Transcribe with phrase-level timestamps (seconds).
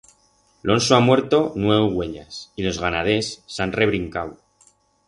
[0.69, 4.35] L'onso ha muerto nueu uellas y los ganaders s'han rebrincau.